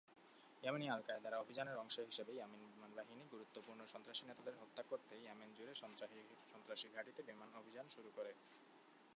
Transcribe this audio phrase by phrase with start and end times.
[0.63, 5.73] Yemeni আল-কায়েদার অভিযানের অংশ হিসেবে ইয়েমেনের বিমানবাহিনী গুরুত্বপূর্ণ সন্ত্রাসী নেতাদের হত্যা করতে ইয়েমেন জুড়ে
[6.51, 8.31] সন্ত্রাসী ঘাঁটিতে বিমান অভিযান শুরু করে।